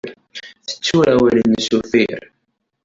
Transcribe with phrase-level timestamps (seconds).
[0.67, 2.21] Tettu awal-nnes uffir.